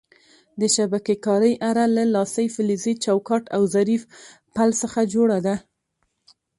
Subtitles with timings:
[0.59, 4.01] د شبکې کارۍ اره له لاسۍ، فلزي چوکاټ او ظریف
[4.55, 5.55] پل څخه جوړه ده.